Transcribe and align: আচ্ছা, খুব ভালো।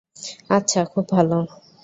আচ্ছা, 0.49 0.81
খুব 0.85 1.05
ভালো। 1.11 1.37